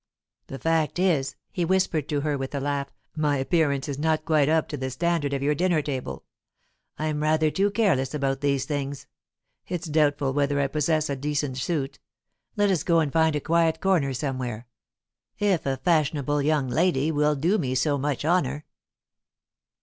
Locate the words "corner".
13.79-14.11